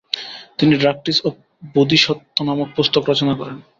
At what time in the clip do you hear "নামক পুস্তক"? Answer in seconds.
2.47-3.03